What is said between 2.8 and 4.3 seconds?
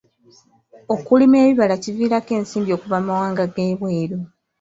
mu mawanga g'ebweru.